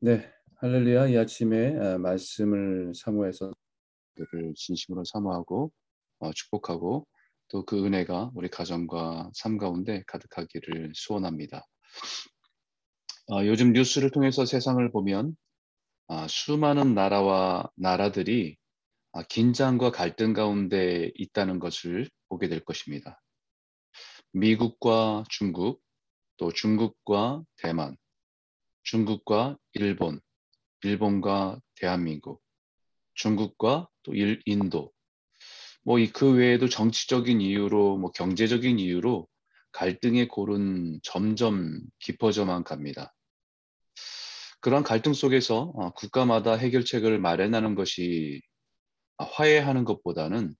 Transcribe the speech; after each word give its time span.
네, 0.00 0.30
할렐루야. 0.56 1.08
이 1.08 1.16
아침에 1.16 1.74
아, 1.78 1.98
말씀을 1.98 2.92
사모해서 2.94 3.50
그를 4.14 4.52
진심으로 4.54 5.04
사모하고 5.04 5.72
어, 6.18 6.32
축복하고 6.32 7.06
또 7.48 7.64
그 7.64 7.82
은혜가 7.84 8.32
우리 8.34 8.48
가정과 8.50 9.30
삶 9.34 9.56
가운데 9.56 10.02
가득하기를 10.06 10.92
소원합니다. 10.94 11.64
어, 13.32 13.46
요즘 13.46 13.72
뉴스를 13.72 14.10
통해서 14.10 14.44
세상을 14.44 14.90
보면 14.92 15.34
아, 16.08 16.26
수많은 16.28 16.94
나라와 16.94 17.70
나라들이 17.76 18.58
아, 19.12 19.22
긴장과 19.22 19.92
갈등 19.92 20.34
가운데 20.34 21.10
있다는 21.14 21.58
것을 21.58 22.10
보게 22.28 22.48
될 22.48 22.60
것입니다. 22.64 23.22
미국과 24.32 25.24
중국, 25.30 25.82
또 26.36 26.52
중국과 26.52 27.42
대만, 27.56 27.96
중국과 28.86 29.58
일본, 29.72 30.20
일본과 30.84 31.60
대한민국, 31.74 32.40
중국과 33.14 33.88
또 34.04 34.14
일, 34.14 34.40
인도, 34.46 34.92
뭐 35.82 35.98
그 36.12 36.32
외에도 36.32 36.68
정치적인 36.68 37.40
이유로 37.40 37.98
뭐 37.98 38.12
경제적인 38.12 38.78
이유로 38.78 39.26
갈등의 39.72 40.28
골은 40.28 41.00
점점 41.02 41.80
깊어져만 41.98 42.62
갑니다. 42.62 43.12
그런 44.60 44.84
갈등 44.84 45.14
속에서 45.14 45.72
어, 45.74 45.90
국가마다 45.94 46.54
해결책을 46.54 47.18
마련하는 47.18 47.74
것이 47.74 48.40
화해하는 49.18 49.84
것보다는 49.84 50.54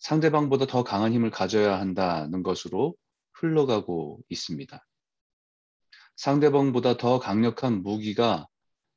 상대방보다 0.00 0.66
더 0.66 0.82
강한 0.82 1.12
힘을 1.12 1.30
가져야 1.30 1.78
한다는 1.78 2.42
것으로 2.42 2.96
흘러가고 3.34 4.20
있습니다. 4.28 4.84
상대방보다 6.16 6.96
더 6.96 7.18
강력한 7.18 7.82
무기가 7.82 8.46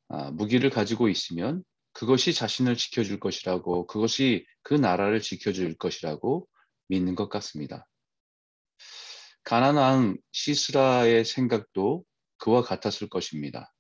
아, 0.10 0.32
무기를 0.32 0.70
가지고 0.70 1.10
있으면 1.10 1.64
그것이 1.94 2.34
자신을 2.34 2.78
지켜줄 2.78 3.20
것이라고 3.20 3.88
그것이 3.88 4.46
그 4.62 4.74
나라를 4.74 5.20
지켜줄 5.22 5.78
것이라고 5.78 6.48
믿는 6.88 7.16
것 7.16 7.28
같습니다. 7.30 7.88
가난한 9.44 10.18
시스라의 10.32 11.26
생각도 11.26 12.04
그와 12.38 12.62
같았을 12.62 13.10
것입니다. 13.10 13.74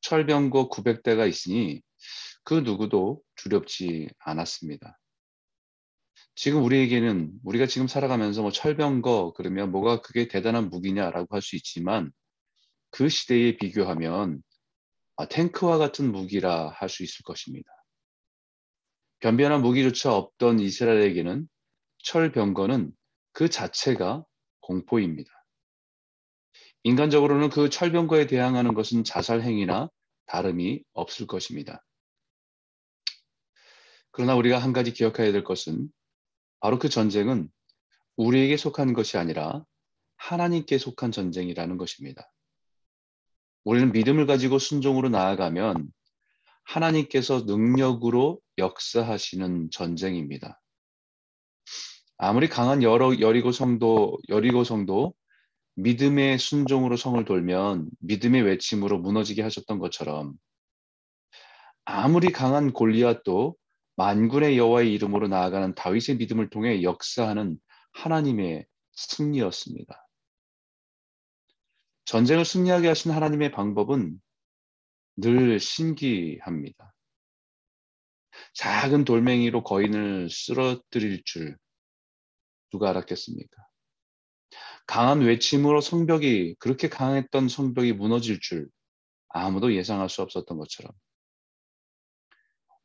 철병거 0.00 0.68
900대가 0.68 1.28
있으니 1.28 1.82
그 2.42 2.54
누구도 2.54 3.22
두렵지 3.36 4.08
않았습니다. 4.18 4.98
지금 6.36 6.62
우리에게는 6.64 7.32
우리가 7.44 7.66
지금 7.66 7.88
살아가면서 7.88 8.42
뭐 8.42 8.50
철병거 8.52 9.32
그러면 9.36 9.72
뭐가 9.72 10.02
그게 10.02 10.28
대단한 10.28 10.68
무기냐라고 10.68 11.34
할 11.34 11.40
수 11.40 11.56
있지만 11.56 12.12
그 12.90 13.08
시대에 13.08 13.56
비교하면 13.56 14.42
아, 15.16 15.26
탱크와 15.26 15.78
같은 15.78 16.12
무기라 16.12 16.68
할 16.68 16.88
수 16.90 17.02
있을 17.02 17.22
것입니다. 17.24 17.70
변변한 19.20 19.62
무기조차 19.62 20.14
없던 20.14 20.60
이스라엘에게는 20.60 21.48
철병거는 22.04 22.92
그 23.32 23.48
자체가 23.48 24.24
공포입니다. 24.60 25.30
인간적으로는 26.82 27.48
그 27.48 27.70
철병거에 27.70 28.26
대항하는 28.26 28.74
것은 28.74 29.04
자살 29.04 29.40
행위나 29.40 29.88
다름이 30.26 30.84
없을 30.92 31.26
것입니다. 31.26 31.82
그러나 34.10 34.34
우리가 34.34 34.58
한 34.58 34.74
가지 34.74 34.92
기억해야 34.92 35.32
될 35.32 35.42
것은 35.42 35.90
바로 36.60 36.78
그 36.78 36.88
전쟁은 36.88 37.48
우리에게 38.16 38.56
속한 38.56 38.92
것이 38.92 39.18
아니라 39.18 39.64
하나님께 40.16 40.78
속한 40.78 41.12
전쟁이라는 41.12 41.76
것입니다. 41.76 42.30
우리는 43.64 43.92
믿음을 43.92 44.26
가지고 44.26 44.58
순종으로 44.58 45.08
나아가면 45.08 45.92
하나님께서 46.64 47.42
능력으로 47.42 48.40
역사하시는 48.58 49.70
전쟁입니다. 49.70 50.60
아무리 52.18 52.48
강한 52.48 52.82
여러, 52.82 53.18
여리고 53.20 53.52
성도, 53.52 54.18
여리고 54.28 54.64
성도, 54.64 55.14
믿음의 55.74 56.38
순종으로 56.38 56.96
성을 56.96 57.22
돌면 57.24 57.90
믿음의 58.00 58.42
외침으로 58.42 58.98
무너지게 58.98 59.42
하셨던 59.42 59.78
것처럼 59.78 60.32
아무리 61.84 62.32
강한 62.32 62.72
골리앗도 62.72 63.56
만군의 63.96 64.58
여호와의 64.58 64.92
이름으로 64.92 65.28
나아가는 65.28 65.74
다윗의 65.74 66.16
믿음을 66.18 66.50
통해 66.50 66.82
역사하는 66.82 67.58
하나님의 67.92 68.66
승리였습니다. 68.92 70.06
전쟁을 72.04 72.44
승리하게 72.44 72.88
하신 72.88 73.10
하나님의 73.10 73.52
방법은 73.52 74.20
늘 75.16 75.58
신기합니다. 75.58 76.94
작은 78.54 79.04
돌멩이로 79.04 79.64
거인을 79.64 80.28
쓰러뜨릴 80.30 81.22
줄 81.24 81.56
누가 82.70 82.90
알았겠습니까? 82.90 83.66
강한 84.86 85.20
외침으로 85.22 85.80
성벽이 85.80 86.56
그렇게 86.58 86.88
강했던 86.88 87.48
성벽이 87.48 87.92
무너질 87.94 88.40
줄 88.40 88.68
아무도 89.28 89.74
예상할 89.74 90.08
수 90.08 90.22
없었던 90.22 90.56
것처럼 90.58 90.92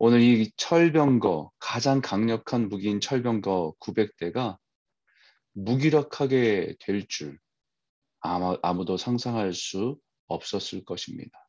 오늘 0.04 0.22
이 0.22 0.52
철병거, 0.58 1.52
가장 1.60 2.02
강력한 2.02 2.70
무기인 2.70 3.00
철병거 3.00 3.76
900대가 3.80 4.58
무기력하게 5.54 6.78
될 6.80 7.06
줄 7.08 7.38
아무도 8.20 8.98
상상할 8.98 9.54
수 9.54 10.00
없었을 10.26 10.86
것입니다. 10.86 11.48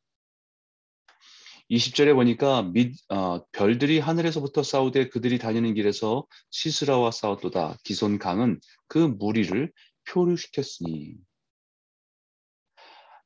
20절에 1.71 2.13
보니까 2.13 2.61
미, 2.61 2.91
어, 3.09 3.43
별들이 3.53 3.97
하늘에서부터 3.97 4.61
싸우되 4.61 5.09
그들이 5.09 5.39
다니는 5.39 5.73
길에서 5.73 6.27
시스라와 6.51 7.09
싸웠도다. 7.09 7.77
기손 7.83 8.19
강은 8.19 8.59
그 8.87 8.99
무리를 8.99 9.73
표류시켰으니 10.07 11.15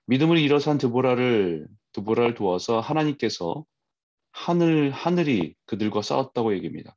믿음을 0.05 0.37
일어선 0.37 0.77
드보라를 0.77 1.67
드보라를 1.91 2.33
두어서 2.33 2.79
하나님께서 2.79 3.66
하늘 4.37 4.91
하늘이 4.91 5.55
그들과 5.65 6.03
싸웠다고 6.03 6.53
얘기합니다. 6.53 6.95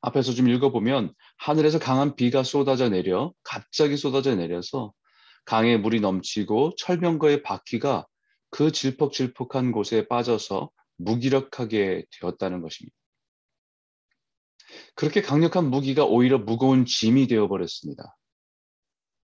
앞에서 0.00 0.32
좀 0.32 0.48
읽어보면 0.48 1.14
하늘에서 1.36 1.78
강한 1.78 2.16
비가 2.16 2.42
쏟아져 2.42 2.88
내려 2.88 3.32
갑자기 3.44 3.98
쏟아져 3.98 4.34
내려서 4.34 4.94
강에 5.44 5.76
물이 5.76 6.00
넘치고 6.00 6.76
철병거의 6.78 7.42
바퀴가 7.42 8.06
그 8.50 8.72
질퍽질퍽한 8.72 9.72
곳에 9.72 10.08
빠져서 10.08 10.70
무기력하게 10.96 12.06
되었다는 12.10 12.62
것입니다. 12.62 12.96
그렇게 14.94 15.20
강력한 15.20 15.68
무기가 15.68 16.04
오히려 16.04 16.38
무거운 16.38 16.86
짐이 16.86 17.26
되어버렸습니다. 17.26 18.16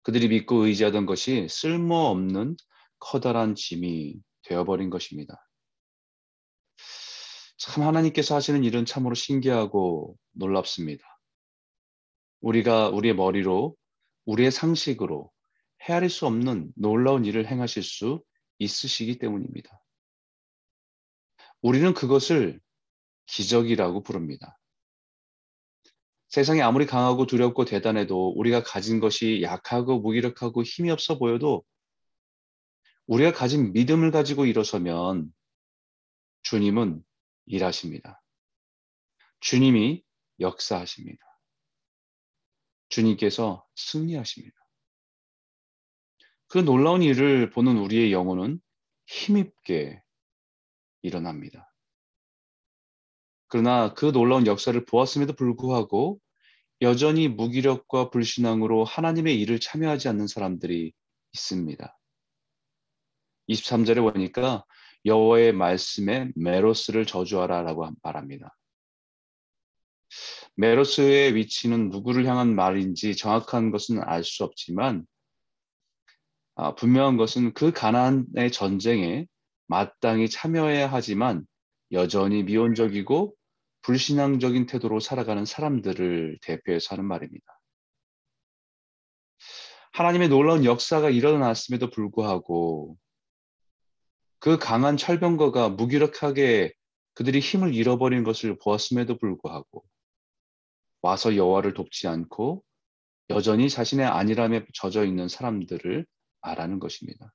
그들이 0.02 0.28
믿고 0.28 0.66
의지하던 0.66 1.04
것이 1.04 1.46
쓸모없는 1.48 2.56
커다란 2.98 3.54
짐이 3.54 4.16
되어버린 4.42 4.88
것입니다. 4.88 5.43
참 7.64 7.82
하나님께서 7.82 8.34
하시는 8.34 8.62
일은 8.62 8.84
참으로 8.84 9.14
신기하고 9.14 10.18
놀랍습니다. 10.32 11.02
우리가 12.42 12.90
우리의 12.90 13.14
머리로 13.14 13.74
우리의 14.26 14.50
상식으로 14.50 15.30
헤아릴 15.88 16.10
수 16.10 16.26
없는 16.26 16.72
놀라운 16.76 17.24
일을 17.24 17.46
행하실 17.46 17.82
수 17.82 18.22
있으시기 18.58 19.18
때문입니다. 19.18 19.82
우리는 21.62 21.94
그것을 21.94 22.60
기적이라고 23.24 24.02
부릅니다. 24.02 24.58
세상이 26.28 26.60
아무리 26.60 26.84
강하고 26.84 27.24
두렵고 27.24 27.64
대단해도 27.64 28.34
우리가 28.36 28.62
가진 28.62 29.00
것이 29.00 29.40
약하고 29.40 30.00
무기력하고 30.00 30.62
힘이 30.64 30.90
없어 30.90 31.16
보여도 31.16 31.64
우리가 33.06 33.32
가진 33.32 33.72
믿음을 33.72 34.10
가지고 34.10 34.44
일어서면 34.44 35.32
주님은 36.42 37.02
일하십니다. 37.46 38.22
주님이 39.40 40.02
역사하십니다. 40.40 41.22
주님께서 42.88 43.66
승리하십니다. 43.74 44.56
그 46.48 46.58
놀라운 46.58 47.02
일을 47.02 47.50
보는 47.50 47.76
우리의 47.78 48.12
영혼은 48.12 48.60
힘있게 49.06 50.02
일어납니다. 51.02 51.72
그러나 53.48 53.92
그 53.94 54.12
놀라운 54.12 54.46
역사를 54.46 54.84
보았음에도 54.84 55.34
불구하고 55.34 56.20
여전히 56.80 57.28
무기력과 57.28 58.10
불신앙으로 58.10 58.84
하나님의 58.84 59.40
일을 59.40 59.60
참여하지 59.60 60.08
않는 60.08 60.26
사람들이 60.26 60.92
있습니다. 61.32 61.98
23절에 63.48 64.12
보니까 64.12 64.64
여호와의 65.04 65.52
말씀에 65.52 66.30
메로스를 66.34 67.06
저주하라라고 67.06 67.88
말합니다. 68.02 68.56
메로스의 70.56 71.34
위치는 71.34 71.90
누구를 71.90 72.26
향한 72.26 72.54
말인지 72.54 73.16
정확한 73.16 73.70
것은 73.70 74.00
알 74.02 74.22
수 74.22 74.44
없지만 74.44 75.06
아, 76.56 76.74
분명한 76.74 77.16
것은 77.16 77.52
그 77.52 77.72
가난의 77.72 78.52
전쟁에 78.52 79.26
마땅히 79.66 80.28
참여해야 80.28 80.86
하지만 80.86 81.44
여전히 81.90 82.44
미온적이고 82.44 83.34
불신앙적인 83.82 84.66
태도로 84.66 85.00
살아가는 85.00 85.44
사람들을 85.44 86.38
대표해서 86.42 86.94
하는 86.94 87.06
말입니다. 87.06 87.44
하나님의 89.92 90.28
놀라운 90.28 90.64
역사가 90.64 91.10
일어났음에도 91.10 91.90
불구하고 91.90 92.96
그 94.44 94.58
강한 94.58 94.98
철병거가 94.98 95.70
무기력하게 95.70 96.74
그들이 97.14 97.40
힘을 97.40 97.74
잃어버린 97.74 98.24
것을 98.24 98.58
보았음에도 98.58 99.16
불구하고 99.16 99.82
와서 101.00 101.34
여호와를 101.34 101.72
돕지 101.72 102.08
않고 102.08 102.62
여전히 103.30 103.70
자신의 103.70 104.04
안일함에 104.04 104.66
젖어 104.74 105.06
있는 105.06 105.28
사람들을 105.28 106.04
말하는 106.42 106.78
것입니다. 106.78 107.32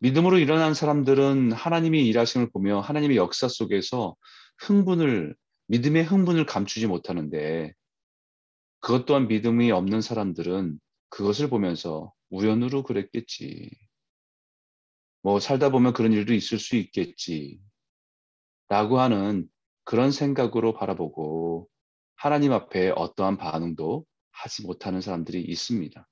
믿음으로 0.00 0.36
일어난 0.38 0.74
사람들은 0.74 1.52
하나님이 1.52 2.06
일하심을 2.08 2.50
보며 2.50 2.80
하나님의 2.80 3.16
역사 3.16 3.48
속에서 3.48 4.14
흥분을 4.58 5.34
믿음의 5.68 6.04
흥분을 6.04 6.44
감추지 6.44 6.86
못하는데 6.86 7.72
그것 8.80 9.06
또한 9.06 9.26
믿음이 9.26 9.70
없는 9.70 10.02
사람들은 10.02 10.78
그것을 11.08 11.48
보면서 11.48 12.12
우연으로 12.28 12.82
그랬겠지. 12.82 13.70
뭐 15.22 15.40
살다 15.40 15.70
보면 15.70 15.92
그런 15.92 16.12
일도 16.12 16.34
있을 16.34 16.58
수 16.58 16.76
있겠지. 16.76 17.60
라고 18.68 19.00
하는 19.00 19.48
그런 19.84 20.10
생각으로 20.10 20.74
바라보고 20.74 21.68
하나님 22.16 22.52
앞에 22.52 22.92
어떠한 22.96 23.36
반응도 23.36 24.06
하지 24.30 24.62
못하는 24.62 25.00
사람들이 25.00 25.42
있습니다. 25.42 26.08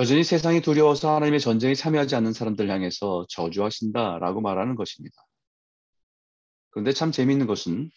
여전히 0.00 0.24
세상이 0.24 0.60
두려워서 0.60 1.14
하나님의 1.14 1.38
전쟁에 1.38 1.74
참여하지 1.74 2.16
않는 2.16 2.32
사람들 2.32 2.68
향해서 2.68 3.26
저주하신다라고 3.28 4.40
말하는 4.40 4.74
것입니다. 4.74 5.14
그런데 6.70 6.92
참 6.92 7.12
재미있는 7.12 7.46
것은 7.46 7.90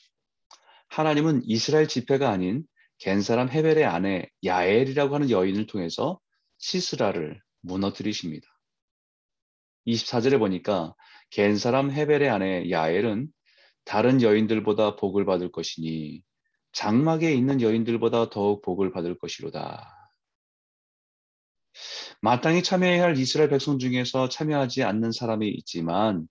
하나님은 0.89 1.41
이스라엘 1.45 1.87
지폐가 1.87 2.29
아닌 2.29 2.63
겐 2.99 3.21
사람 3.21 3.49
헤벨의 3.49 3.85
아내 3.85 4.29
야엘이라고 4.43 5.15
하는 5.15 5.29
여인을 5.31 5.65
통해서 5.65 6.19
시스라를 6.59 7.41
무너뜨리십니다. 7.67 8.47
24절에 9.85 10.39
보니까 10.39 10.95
겐 11.29 11.57
사람 11.57 11.91
헤벨의 11.91 12.29
아내 12.29 12.69
야엘은 12.69 13.29
다른 13.85 14.21
여인들보다 14.21 14.95
복을 14.95 15.25
받을 15.25 15.51
것이니 15.51 16.21
장막에 16.73 17.33
있는 17.33 17.61
여인들보다 17.61 18.29
더욱 18.29 18.61
복을 18.61 18.91
받을 18.91 19.17
것이로다. 19.17 19.93
마땅히 22.21 22.63
참여해야 22.63 23.03
할 23.03 23.17
이스라엘 23.17 23.49
백성 23.49 23.79
중에서 23.79 24.29
참여하지 24.29 24.83
않는 24.83 25.11
사람이 25.11 25.47
있지만 25.49 26.27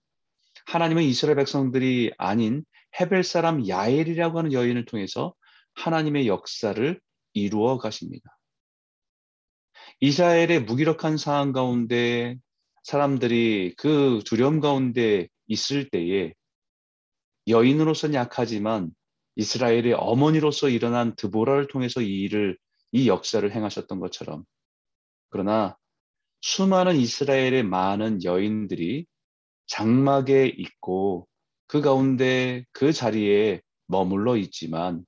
하나님은 0.67 1.03
이스라엘 1.03 1.37
백성들이 1.37 2.11
아닌 2.17 2.63
헤벨 2.99 3.23
사람 3.23 3.67
야엘이라고 3.67 4.37
하는 4.37 4.53
여인을 4.53 4.85
통해서 4.85 5.33
하나님의 5.75 6.27
역사를 6.27 6.99
이루어 7.33 7.77
가십니다. 7.77 8.36
이스라엘의 9.99 10.63
무기력한 10.63 11.17
상황 11.17 11.51
가운데 11.51 12.37
사람들이 12.83 13.73
그 13.77 14.21
두려움 14.25 14.59
가운데 14.59 15.27
있을 15.47 15.89
때에 15.89 16.33
여인으로서는 17.47 18.13
약하지만 18.13 18.91
이스라엘의 19.35 19.93
어머니로서 19.93 20.69
일어난 20.69 21.15
드보라를 21.15 21.67
통해서 21.67 22.01
이 22.01 22.21
일을 22.21 22.57
이 22.91 23.07
역사를 23.07 23.49
행하셨던 23.51 23.99
것처럼. 23.99 24.43
그러나 25.29 25.77
수많은 26.41 26.95
이스라엘의 26.95 27.63
많은 27.63 28.23
여인들이 28.23 29.05
장막에 29.65 30.47
있고 30.47 31.27
그 31.67 31.81
가운데 31.81 32.63
그 32.71 32.93
자리에 32.93 33.61
머물러 33.87 34.37
있지만 34.37 35.05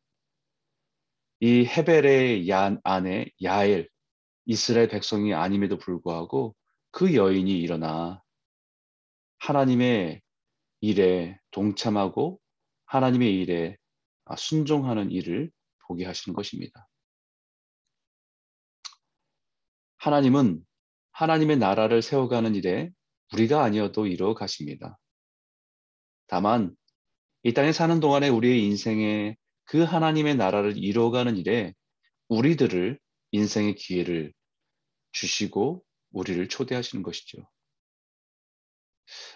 이 1.39 1.65
헤벨의 1.65 2.49
야, 2.49 2.77
아내 2.83 3.27
야엘 3.41 3.87
이스라엘 4.49 4.87
백성이 4.87 5.35
아님에도 5.35 5.77
불구하고 5.77 6.55
그 6.89 7.13
여인이 7.13 7.55
일어나 7.59 8.23
하나님의 9.37 10.23
일에 10.81 11.39
동참하고 11.51 12.41
하나님의 12.85 13.31
일에 13.41 13.77
순종하는 14.35 15.11
일을 15.11 15.51
보게 15.85 16.03
하시는 16.07 16.35
것입니다. 16.35 16.87
하나님은 19.97 20.65
하나님의 21.11 21.57
나라를 21.57 22.01
세워가는 22.01 22.55
일에 22.55 22.89
우리가 23.33 23.63
아니어도 23.63 24.07
이루어 24.07 24.33
가십니다. 24.33 24.97
다만 26.25 26.75
이 27.43 27.53
땅에 27.53 27.71
사는 27.71 27.99
동안에 27.99 28.29
우리의 28.29 28.65
인생에 28.65 29.37
그 29.65 29.83
하나님의 29.83 30.37
나라를 30.37 30.75
이루어가는 30.75 31.37
일에 31.37 31.75
우리들을 32.29 32.99
인생의 33.31 33.75
기회를 33.75 34.33
주시고 35.11 35.83
우리를 36.11 36.47
초대하시는 36.47 37.03
것이죠. 37.03 37.47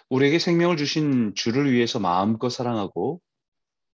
우리에게 0.08 0.38
생명을 0.38 0.76
주신 0.76 1.34
주를 1.34 1.72
위해서 1.72 1.98
마음껏 1.98 2.48
사랑하고 2.48 3.20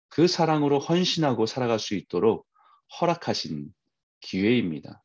그 0.09 0.27
사랑으로 0.27 0.79
헌신하고 0.79 1.45
살아갈 1.45 1.79
수 1.79 1.95
있도록 1.95 2.47
허락하신 2.99 3.73
기회입니다. 4.21 5.03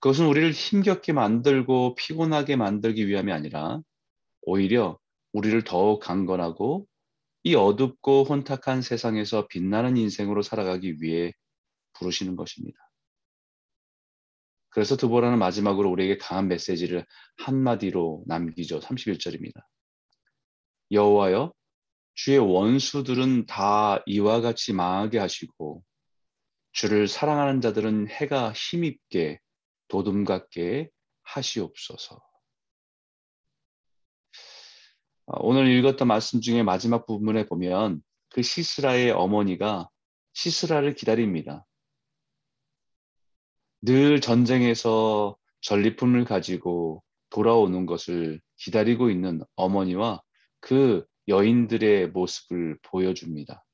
그것은 0.00 0.26
우리를 0.26 0.50
힘겹게 0.50 1.12
만들고 1.12 1.94
피곤하게 1.94 2.56
만들기 2.56 3.06
위함이 3.06 3.32
아니라 3.32 3.80
오히려 4.42 4.98
우리를 5.32 5.62
더욱 5.64 6.00
강건하고 6.00 6.86
이 7.44 7.54
어둡고 7.54 8.24
혼탁한 8.24 8.82
세상에서 8.82 9.46
빛나는 9.48 9.96
인생으로 9.96 10.42
살아가기 10.42 11.00
위해 11.00 11.32
부르시는 11.94 12.36
것입니다. 12.36 12.81
그래서 14.72 14.96
드보라는 14.96 15.38
마지막으로 15.38 15.90
우리에게 15.90 16.16
강한 16.16 16.48
메시지를 16.48 17.06
한마디로 17.36 18.24
남기죠. 18.26 18.80
31절입니다. 18.80 19.62
여호와여 20.90 21.52
주의 22.14 22.38
원수들은 22.38 23.46
다 23.46 24.02
이와 24.06 24.40
같이 24.40 24.72
망하게 24.72 25.18
하시고 25.18 25.82
주를 26.72 27.06
사랑하는 27.06 27.60
자들은 27.60 28.08
해가 28.08 28.52
힘입게 28.52 29.40
도둠 29.88 30.24
같게 30.24 30.88
하시옵소서. 31.22 32.18
아, 35.26 35.34
오늘 35.40 35.68
읽었던 35.68 36.08
말씀 36.08 36.40
중에 36.40 36.62
마지막 36.62 37.06
부분에 37.06 37.46
보면 37.46 38.02
그 38.30 38.42
시스라의 38.42 39.10
어머니가 39.10 39.88
시스라를 40.32 40.94
기다립니다. 40.94 41.66
늘 43.82 44.20
전쟁에서 44.20 45.36
전리품을 45.60 46.24
가지고 46.24 47.02
돌아오는 47.30 47.84
것을 47.84 48.40
기다리고 48.56 49.10
있는 49.10 49.42
어머니와 49.56 50.22
그 50.60 51.04
여인들의 51.26 52.10
모습을 52.10 52.78
보여줍니다. 52.82 53.64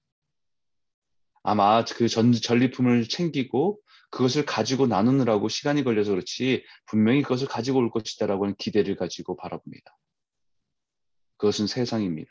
아마 1.43 1.85
그 1.85 2.09
전, 2.09 2.33
전리품을 2.33 3.05
챙기고 3.09 3.81
그것을 4.11 4.47
가지고 4.47 4.87
나누느라고 4.87 5.49
시간이 5.49 5.85
걸려서 5.85 6.13
그렇지 6.13 6.65
분명히 6.87 7.23
그것을 7.23 7.47
가지고 7.47 7.79
올 7.79 7.91
것이다라고 7.91 8.45
하는 8.45 8.55
기대를 8.57 8.97
가지고 8.97 9.37
바라봅니다. 9.37 9.97
그것은 11.37 11.67
세상입니다. 11.67 12.31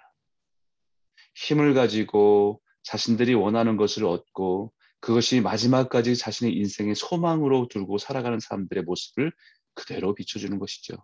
힘을 1.36 1.76
가지고 1.76 2.60
자신들이 2.84 3.36
원하는 3.36 3.78
것을 3.78 4.06
얻고 4.06 4.74
그것이 5.00 5.42
마지막까지 5.42 6.16
자신의 6.16 6.56
인생의 6.56 6.96
소망으로 6.96 7.68
들고 7.68 7.98
살아가는 7.98 8.40
사람들의 8.40 8.84
모습을 8.84 9.32
그대로 9.74 10.16
비춰주는 10.16 10.58
것이죠. 10.60 10.96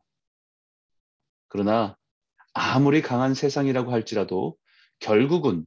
그러나 1.47 1.95
아무리 2.53 3.01
강한 3.01 3.33
세상이라고 3.33 3.91
할지라도 3.91 4.57
결국은 4.99 5.65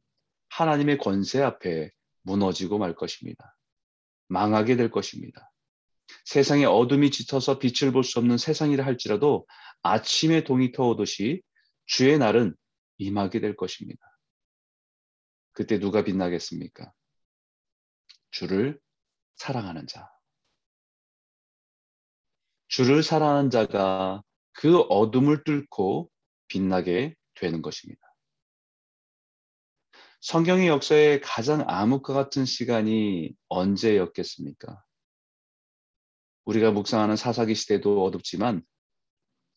하나님의 0.49 0.99
권세 0.99 1.42
앞에 1.42 1.90
무너지고 2.23 2.78
말 2.78 2.95
것입니다. 2.95 3.56
망하게 4.28 4.76
될 4.76 4.90
것입니다. 4.90 5.52
세상에 6.25 6.64
어둠이 6.64 7.11
짙어서 7.11 7.59
빛을 7.59 7.92
볼 7.92 8.02
수 8.02 8.18
없는 8.18 8.38
세상이라 8.38 8.85
할지라도 8.85 9.47
아침에 9.83 10.42
동이 10.45 10.73
터오듯이 10.73 11.42
주의 11.85 12.18
날은 12.18 12.54
임하게 12.99 13.40
될 13.40 13.56
것입니다. 13.56 14.00
그때 15.52 15.78
누가 15.78 16.02
빛나겠습니까? 16.04 16.92
주를 18.37 18.78
사랑하는 19.37 19.87
자. 19.87 20.11
주를 22.69 23.02
사랑하는 23.02 23.49
자가 23.49 24.23
그 24.52 24.78
어둠을 24.78 25.43
뚫고 25.45 26.11
빛나게 26.49 27.14
되는 27.33 27.62
것입니다. 27.62 28.02
성경의 30.21 30.69
역사에 30.69 31.21
가장 31.21 31.64
암흑과 31.66 32.12
같은 32.12 32.45
시간이 32.45 33.35
언제였겠습니까? 33.49 34.85
우리가 36.45 36.73
묵상하는 36.73 37.16
사사기 37.16 37.55
시대도 37.55 38.05
어둡지만 38.05 38.62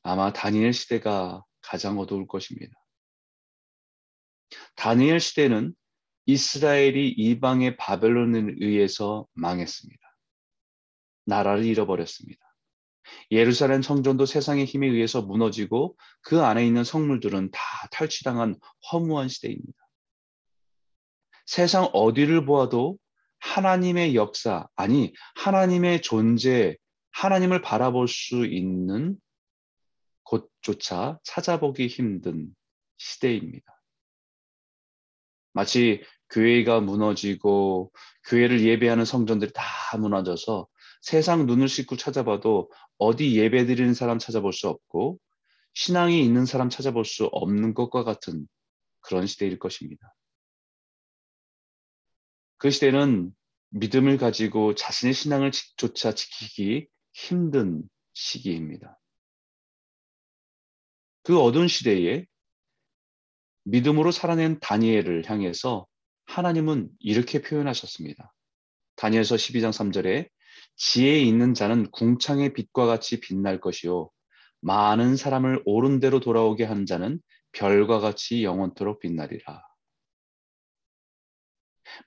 아마 0.04 0.32
다니엘 0.32 0.72
시대가 0.72 1.44
가장 1.60 2.00
어두울 2.00 2.28
것입니다. 2.28 2.74
다니엘 4.76 5.20
시대는 5.20 5.76
이스라엘이 6.30 7.10
이방의 7.18 7.76
바벨론에 7.76 8.54
의해서 8.60 9.26
망했습니다. 9.34 10.00
나라를 11.26 11.66
잃어버렸습니다. 11.66 12.40
예루살렘 13.32 13.82
성전도 13.82 14.28
세상의 14.28 14.66
힘에 14.66 14.86
의해서 14.86 15.24
무너지고 15.24 15.98
그 16.22 16.42
안에 16.42 16.68
있는 16.68 16.84
성물들은 16.84 17.50
다 17.50 17.60
탈취당한 17.92 18.60
허무한 18.92 19.28
시대입니다. 19.28 19.74
세상 21.48 21.86
어디를 21.94 22.46
보아도 22.46 23.00
하나님의 23.40 24.14
역사, 24.14 24.68
아니, 24.76 25.14
하나님의 25.34 26.04
존재, 26.04 26.78
하나님을 27.10 27.64
바라볼 27.64 28.08
수 28.08 28.46
있는 28.46 29.18
곳조차 30.22 31.18
찾아보기 31.24 31.88
힘든 31.88 32.56
시대입니다. 32.98 33.80
마치 35.54 36.04
교회가 36.30 36.82
무너지고 36.82 37.92
교회를 38.28 38.62
예배하는 38.62 39.06
성전들이 39.06 39.52
다 39.54 39.64
무너져서 39.98 40.68
세상 41.02 41.46
눈을 41.46 41.68
씻고 41.68 41.96
찾아봐도 41.98 42.72
어디 42.98 43.38
예배 43.38 43.66
드리는 43.66 43.94
사람 43.94 44.20
찾아볼 44.20 44.54
수 44.54 44.68
없고 44.68 45.20
신앙이 45.74 46.24
있는 46.24 46.46
사람 46.46 46.70
찾아볼 46.70 47.06
수 47.06 47.26
없는 47.26 47.74
것과 47.74 48.04
같은 48.04 48.48
그런 49.02 49.28
시대일 49.28 49.60
것입니다. 49.60 50.14
그 52.58 52.70
시대는 52.70 53.34
믿음을 53.70 54.18
가지고 54.18 54.76
자신의 54.76 55.14
신앙을 55.14 55.52
조차 55.78 56.14
지키기 56.14 56.88
힘든 57.14 57.84
시기입니다. 58.14 59.00
그 61.24 61.40
어두운 61.40 61.68
시대에 61.68 62.26
믿음으로 63.64 64.12
살아낸 64.12 64.60
다니엘을 64.60 65.30
향해서 65.30 65.88
하나님은 66.30 66.90
이렇게 67.00 67.42
표현하셨습니다. 67.42 68.34
다니엘서 68.98 69.36
12장 69.36 69.72
3절에 69.72 70.30
지혜 70.76 71.20
있는 71.20 71.56
자는 71.56 71.90
궁창의 71.90 72.54
빛과 72.54 72.86
같이 72.86 73.20
빛날 73.20 73.60
것이요 73.60 74.12
많은 74.62 75.16
사람을 75.16 75.64
옳은 75.66 76.00
대로 76.00 76.20
돌아오게 76.20 76.66
하는 76.66 76.86
자는 76.86 77.20
별과 77.52 78.00
같이 78.00 78.44
영원토록 78.44 79.00
빛나리라. 79.00 79.64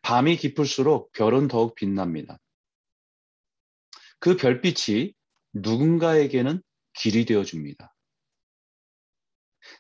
밤이 0.03 0.37
깊을수록 0.37 1.11
별은 1.13 1.49
더욱 1.49 1.75
빛납니다. 1.75 2.39
그 4.21 4.37
별빛이 4.37 5.15
누군가에게는 5.53 6.63
길이 6.93 7.25
되어 7.25 7.43
줍니다. 7.43 7.93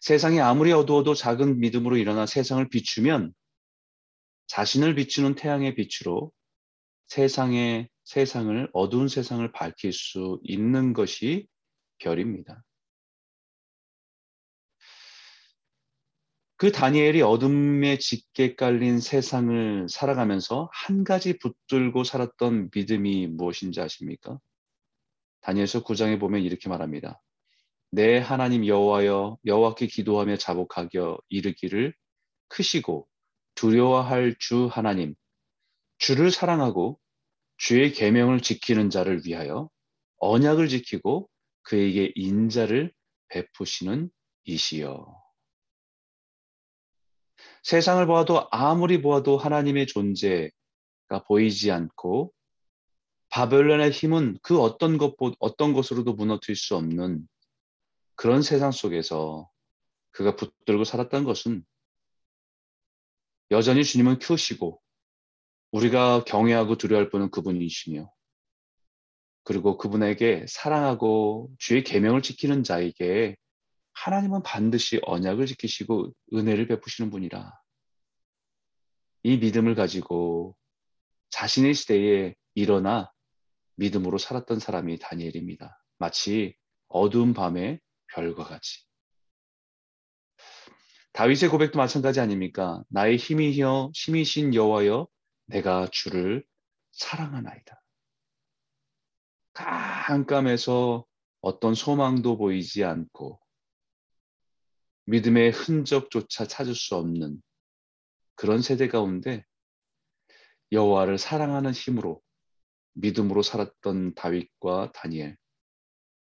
세상이 0.01 0.41
아무리 0.41 0.73
어두워도 0.73 1.15
작은 1.15 1.61
믿음으로 1.61 1.97
일어나 1.97 2.27
세상을 2.27 2.69
비추면 2.69 3.33
자신을 4.53 4.95
비추는 4.97 5.35
태양의 5.35 5.75
빛으로 5.75 6.31
세상의 7.07 7.89
세상을 8.05 8.69
어두운 8.75 9.09
세상을 9.09 9.51
밝힐 9.53 9.95
수 9.95 10.41
있는 10.45 10.93
것이 10.93 11.47
별입니다. 11.97 12.63
그 16.59 16.71
다니엘이 16.71 17.23
어둠에 17.23 17.97
짙게 17.97 18.55
깔린 18.55 19.01
세상을 19.01 19.87
살아가면서 19.89 20.69
한 20.71 21.03
가지 21.03 21.39
붙들고 21.39 22.05
살았던 22.05 22.73
믿음이 22.75 23.29
무엇인지 23.29 23.81
아십니까? 23.81 24.39
다니엘서 25.41 25.83
9장에 25.83 26.21
보면 26.21 26.43
이렇게 26.43 26.69
말합니다. 26.69 27.23
내 27.91 28.19
하나님 28.19 28.67
여호와여 28.67 29.39
여호와께 29.47 29.87
기도하며 29.87 30.37
자복하여 30.37 31.17
이르기를 31.31 31.95
크시고 32.49 33.09
두려워할 33.55 34.35
주 34.39 34.67
하나님 34.67 35.15
주를 35.99 36.31
사랑하고 36.31 36.99
주의 37.57 37.93
계명을 37.93 38.41
지키는 38.41 38.91
자를 38.91 39.23
위하여 39.25 39.71
언약을 40.19 40.69
지키고 40.69 41.29
그에게 41.63 42.13
인자를 42.15 42.93
베푸시는 43.29 44.11
이시여. 44.45 45.23
세상을 47.63 48.05
보아도 48.07 48.49
아무리 48.51 49.01
보아도 49.01 49.39
하나님의 49.39 49.87
존재가 49.87 51.25
보이지 51.29 51.71
않고 51.71 52.33
바벨론의 53.29 53.93
힘은 53.93 54.39
그 54.43 54.61
어떤 54.61 54.99
것 54.99 55.15
어떤 55.39 55.73
것으로도 55.73 56.15
무너뜨릴 56.15 56.57
수 56.57 56.77
없는 56.77 57.27
그런 58.17 58.43
세상 58.43 58.73
속에서 58.73 59.49
그가 60.11 60.37
붙들고 60.37 60.85
살았던 60.85 61.25
것은 61.25 61.65
여전히 63.51 63.85
주님은 63.85 64.19
크시고 64.19 64.81
우리가 65.73 66.25
경외하고 66.25 66.77
두려워할 66.77 67.11
분은 67.11 67.31
그분이시며 67.31 68.11
그리고 69.45 69.77
그분에게 69.77 70.47
사랑하고 70.49 71.51
주의 71.59 71.83
계명을 71.83 72.23
지키는 72.23 72.63
자에게 72.63 73.37
하나님은 73.95 74.43
반드시 74.43 75.01
언약을 75.03 75.47
지키시고 75.47 76.13
은혜를 76.33 76.67
베푸시는 76.69 77.11
분이라. 77.11 77.53
이 79.25 79.37
믿음을 79.39 79.75
가지고 79.75 80.57
자신의 81.31 81.75
시대에 81.75 82.35
일어나 82.55 83.11
믿음으로 83.77 84.19
살았던 84.19 84.61
사람이 84.61 84.99
다니엘입니다. 84.99 85.83
마치 85.99 86.57
어두운 86.89 87.33
밤의 87.33 87.81
별과 88.13 88.45
같이. 88.45 88.85
다윗의 91.13 91.51
고백도 91.51 91.79
마찬가지 91.79 92.21
아닙니까? 92.21 92.83
나의 92.89 93.17
힘이여 93.17 93.93
힘이신 93.95 94.55
여호와여 94.55 95.07
내가 95.47 95.89
주를 95.93 96.45
사랑하나이다. 96.93 97.83
깜깜해서 99.53 101.05
어떤 101.43 101.75
소망도 101.75 102.39
보이지 102.39 102.85
않고 102.85 103.41
믿음의 105.05 105.51
흔적조차 105.51 106.47
찾을 106.47 106.75
수 106.75 106.97
없는 106.97 107.43
그런 108.35 108.63
세대 108.63 108.89
가운데 108.89 109.45
여호와를 110.71 111.19
사랑하는 111.19 111.73
힘으로 111.73 112.23
믿음으로 112.95 113.43
살았던 113.43 114.15
다윗과 114.15 114.93
다니엘 114.95 115.37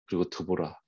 그리고 0.06 0.30
드보라 0.30 0.78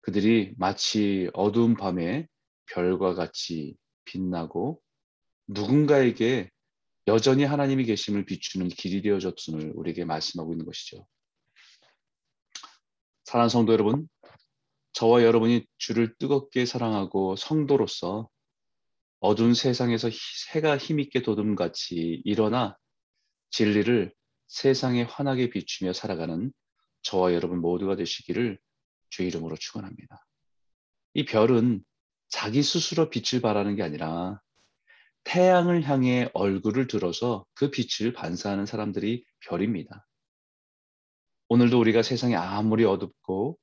그들이 0.00 0.54
마치 0.58 1.30
어두운 1.34 1.76
밤에 1.76 2.26
별과 2.72 3.14
같이 3.14 3.76
빛나고 4.04 4.80
누군가에게 5.46 6.50
여전히 7.06 7.44
하나님이 7.44 7.84
계심을 7.84 8.24
비추는 8.24 8.68
길이 8.68 9.02
되어졌음을 9.02 9.72
우리에게 9.74 10.04
말씀하고 10.04 10.52
있는 10.52 10.64
것이죠. 10.64 11.06
사랑하는 13.24 13.48
성도 13.48 13.72
여러분, 13.72 14.08
저와 14.92 15.22
여러분이 15.22 15.66
주를 15.78 16.14
뜨겁게 16.18 16.66
사랑하고 16.66 17.36
성도로서 17.36 18.28
어두운 19.20 19.54
세상에서 19.54 20.08
해가 20.52 20.78
힘있게 20.78 21.22
도둠같이 21.22 22.22
일어나 22.24 22.76
진리를 23.50 24.12
세상에 24.48 25.02
환하게 25.02 25.50
비추며 25.50 25.92
살아가는 25.92 26.52
저와 27.02 27.34
여러분 27.34 27.60
모두가 27.60 27.96
되시기를 27.96 28.58
주 29.10 29.22
이름으로 29.22 29.56
축원합니다. 29.56 30.24
이 31.14 31.24
별은 31.24 31.84
자기 32.30 32.62
스스로 32.62 33.10
빛을 33.10 33.42
발하는 33.42 33.76
게 33.76 33.82
아니라 33.82 34.40
태양을 35.24 35.82
향해 35.82 36.30
얼굴을 36.32 36.86
들어서 36.86 37.44
그 37.54 37.70
빛을 37.70 38.12
반사하는 38.14 38.64
사람들이 38.66 39.24
별입니다. 39.40 40.06
오늘도 41.48 41.78
우리가 41.78 42.02
세상이 42.02 42.36
아무리 42.36 42.84
어둡고 42.84 43.58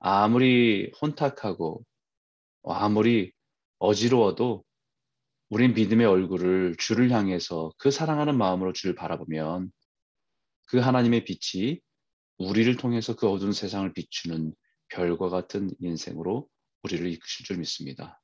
아무리 0.00 0.90
혼탁하고 1.00 1.84
아무리 2.64 3.32
어지러워도 3.78 4.64
우린 5.48 5.74
믿음의 5.74 6.06
얼굴을 6.06 6.76
주를 6.78 7.10
향해서 7.10 7.72
그 7.78 7.90
사랑하는 7.90 8.36
마음으로 8.36 8.72
주를 8.72 8.94
바라보면 8.94 9.70
그 10.66 10.78
하나님의 10.78 11.24
빛이 11.24 11.78
우리를 12.38 12.76
통해서 12.76 13.14
그 13.14 13.28
어두운 13.28 13.52
세상을 13.52 13.92
비추는 13.92 14.54
별과 14.88 15.28
같은 15.28 15.70
인생으로 15.80 16.48
우리를 16.82 17.06
이끄실 17.06 17.46
줄 17.46 17.58
믿습니다. 17.58 18.20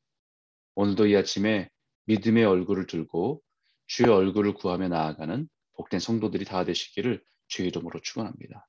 오늘도 0.75 1.07
이 1.07 1.17
아침에 1.17 1.69
믿음의 2.05 2.45
얼굴을 2.45 2.87
들고 2.87 3.43
주의 3.87 4.09
얼굴을 4.11 4.55
구하며 4.55 4.89
나아가는 4.89 5.49
복된 5.75 6.01
성도들이 6.01 6.45
다 6.45 6.65
되시기를 6.65 7.23
주의 7.49 7.69
이름으로 7.69 8.01
축원합니다. 8.01 8.68